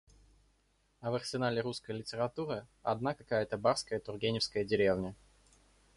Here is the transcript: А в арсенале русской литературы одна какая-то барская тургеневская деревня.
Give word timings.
А 0.99 1.11
в 1.11 1.13
арсенале 1.13 1.61
русской 1.61 1.91
литературы 1.91 2.65
одна 2.81 3.13
какая-то 3.13 3.55
барская 3.59 3.99
тургеневская 3.99 4.63
деревня. 4.63 5.13